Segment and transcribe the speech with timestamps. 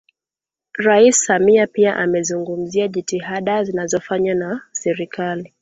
[0.77, 5.49] Rais Samia pia amezungumzia jitihada zinazofanywa na Serikali